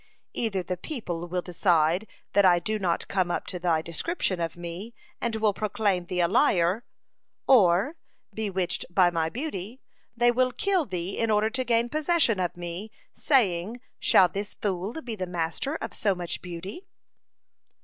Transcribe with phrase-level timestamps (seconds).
[0.33, 4.57] Either the people will decide that I do not come up to thy description of
[4.57, 6.83] me, and will proclaim thee a liar,
[7.47, 7.97] or,
[8.33, 9.79] bewitched by my beauty,
[10.17, 14.99] they will kill thee in order to gain possession of me, saying, Shall this fool
[15.03, 16.87] be the master of so much beauty?'"